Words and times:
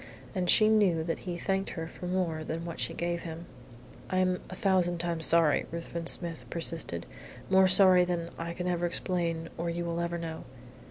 And 0.33 0.49
she 0.49 0.67
knew 0.67 1.03
that 1.03 1.19
he 1.29 1.37
thanked 1.37 1.69
her 1.77 1.87
for 1.87 2.07
more 2.07 2.43
than 2.43 2.65
what 2.65 2.79
she 2.79 2.91
gave 2.91 3.19
him. 3.19 3.45
"I 4.09 4.17
am 4.17 4.41
a 4.49 4.55
thousand 4.55 4.97
times 4.97 5.27
sorry," 5.27 5.67
Ruthven 5.69 6.07
Smith 6.07 6.47
persisted. 6.49 7.05
"More 7.51 7.67
sorry 7.67 8.03
than 8.03 8.31
I 8.35 8.53
can 8.53 8.67
ever 8.67 8.87
explain, 8.87 9.47
or 9.59 9.69
you 9.69 9.85
will 9.85 9.99
ever 9.99 10.17
know." 10.17 10.45